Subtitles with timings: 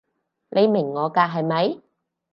[0.49, 1.79] 你明我㗎係咪？